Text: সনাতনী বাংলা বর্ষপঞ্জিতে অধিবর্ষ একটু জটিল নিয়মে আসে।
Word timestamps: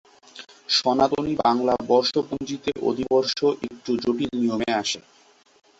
সনাতনী 0.69 1.33
বাংলা 1.43 1.73
বর্ষপঞ্জিতে 1.89 2.71
অধিবর্ষ 2.89 3.37
একটু 3.67 3.91
জটিল 4.03 4.31
নিয়মে 4.41 4.69
আসে। 4.81 4.99